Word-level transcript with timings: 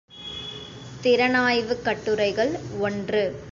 திறனாய்வுக் 1.01 1.83
கட்டுரைகள் 1.83 2.59
ஒன்று. 2.79 3.41